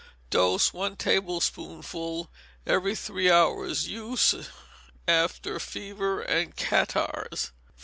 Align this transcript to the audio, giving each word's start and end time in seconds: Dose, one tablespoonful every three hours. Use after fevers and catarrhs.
Dose, 0.31 0.73
one 0.73 0.95
tablespoonful 0.95 2.31
every 2.65 2.95
three 2.95 3.29
hours. 3.29 3.87
Use 3.87 4.49
after 5.07 5.59
fevers 5.59 6.25
and 6.27 6.55
catarrhs. 6.55 7.51